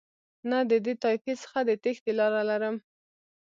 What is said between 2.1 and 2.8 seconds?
لاره لرم.